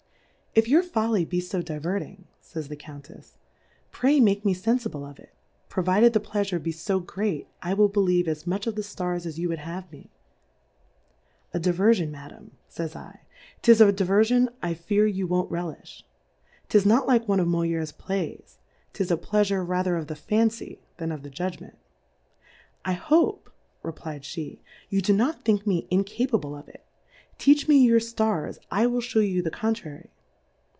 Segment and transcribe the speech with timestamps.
[0.53, 3.37] If your Folly be fo div^erting, pn's the Countefs^
[3.91, 5.33] Pray make me fenfible of it;
[5.69, 9.39] provided the Pleafure be fo great, I will believe as much of the Stars as
[9.39, 10.09] you v/ould have me.
[11.53, 13.19] A Diverfion, Madam, y>/)'j 7,
[13.61, 16.03] 'tis• a Diverfion I fear you Vv^on't relifli,
[16.67, 18.59] 'tis• not like one of MoUere\ Plays,
[18.91, 21.75] 'tis a> Pleafure rather of the Fancy than of the Jtidgment.
[22.83, 23.49] I hope,
[23.85, 24.59] reflfdjhe^
[24.89, 26.83] you do not think me incapable of it
[27.13, 30.09] *, teach me your Stars^ I will fliew you the contrary.